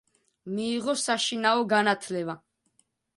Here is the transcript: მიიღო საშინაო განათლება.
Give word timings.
მიიღო 0.53 0.95
საშინაო 1.01 1.61
განათლება. 1.73 2.35